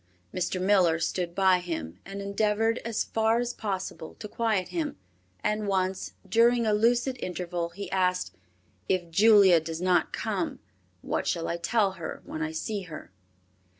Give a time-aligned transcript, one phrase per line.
[0.33, 0.59] Mr.
[0.59, 4.97] Miller stood by him and endeavored as far as possible to quiet him,
[5.43, 8.31] and once, during a lucid interval, he asked,
[8.89, 10.57] "If Julia does not come,
[11.03, 13.11] what shall I tell her when I see her?"